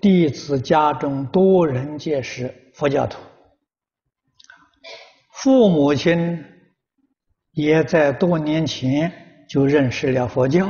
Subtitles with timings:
[0.00, 3.18] 弟子家中多人皆是佛教徒，
[5.34, 6.42] 父母亲
[7.52, 9.12] 也在多年前
[9.46, 10.66] 就认识了佛教，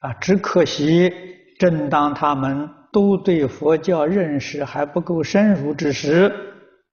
[0.00, 1.10] 啊，只可惜
[1.58, 6.30] 正当他们都对佛教认识还不够深入之时，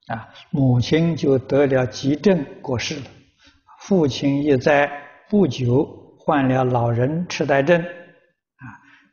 [0.08, 3.08] 啊，母亲就得了急症过世了，
[3.82, 4.90] 父亲也在
[5.30, 5.84] 不久
[6.18, 8.64] 患了老人痴呆症，啊，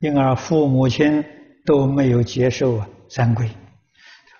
[0.00, 1.25] 因而父母亲
[1.64, 3.48] 都没有接受啊三皈。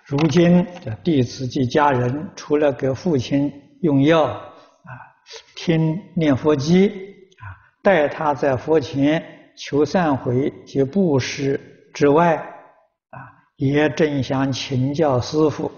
[0.05, 4.41] 如今的弟子及家人，除了给父亲用药，啊，
[5.55, 7.43] 听念佛机，啊，
[7.81, 9.23] 带他在佛前
[9.57, 11.59] 求忏悔及布施
[11.93, 13.17] 之外，啊，
[13.55, 15.71] 也正想请教师父。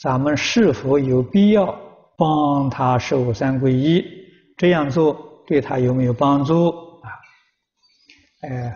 [0.00, 1.78] 咱们是否有必要
[2.16, 4.04] 帮他受三皈依？
[4.56, 7.08] 这样做对他有没有帮助啊？
[8.42, 8.72] 呃，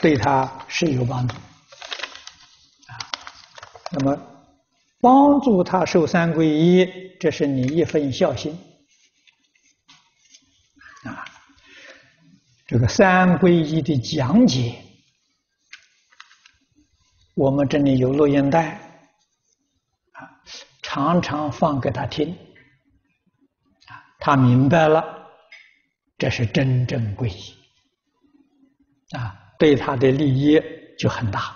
[0.00, 2.92] 对他是有帮助啊。
[3.90, 4.16] 那么
[5.00, 8.58] 帮助他受三皈依，这是你一份孝心
[11.04, 11.24] 啊。
[12.66, 14.84] 这个三皈依的讲解，
[17.34, 18.72] 我们这里有录音带
[20.12, 20.42] 啊。
[20.82, 22.32] 常常放给他听，
[23.88, 25.04] 啊，他明白了，
[26.16, 27.54] 这是真正皈依，
[29.16, 30.60] 啊，对他的利益
[30.96, 31.54] 就很大，